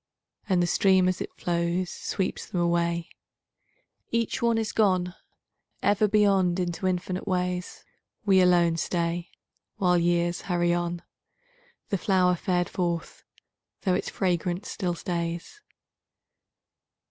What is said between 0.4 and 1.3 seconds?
And the stream as